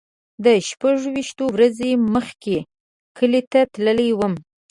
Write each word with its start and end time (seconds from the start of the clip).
زه 0.43 0.51
شپږ 0.69 0.97
ویشت 1.13 1.37
ورځې 1.45 1.89
مخکې 2.13 2.57
کلی 3.17 3.41
ته 3.51 3.59
تللی 3.73 4.09
وم. 4.15 4.33